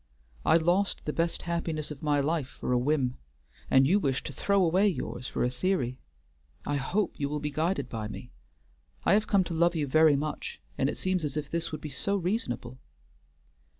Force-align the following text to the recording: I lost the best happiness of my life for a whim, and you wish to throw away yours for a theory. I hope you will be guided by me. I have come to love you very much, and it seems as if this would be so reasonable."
I 0.43 0.57
lost 0.57 1.05
the 1.05 1.13
best 1.13 1.43
happiness 1.43 1.91
of 1.91 2.01
my 2.01 2.19
life 2.21 2.47
for 2.47 2.71
a 2.73 2.77
whim, 2.79 3.19
and 3.69 3.85
you 3.85 3.99
wish 3.99 4.23
to 4.23 4.33
throw 4.33 4.65
away 4.65 4.87
yours 4.87 5.27
for 5.27 5.43
a 5.43 5.49
theory. 5.51 5.99
I 6.65 6.77
hope 6.77 7.19
you 7.19 7.29
will 7.29 7.39
be 7.39 7.51
guided 7.51 7.87
by 7.87 8.07
me. 8.07 8.31
I 9.05 9.13
have 9.13 9.27
come 9.27 9.43
to 9.43 9.53
love 9.53 9.75
you 9.75 9.85
very 9.85 10.15
much, 10.15 10.59
and 10.75 10.89
it 10.89 10.97
seems 10.97 11.23
as 11.23 11.37
if 11.37 11.51
this 11.51 11.71
would 11.71 11.81
be 11.81 11.91
so 11.91 12.15
reasonable." 12.15 12.79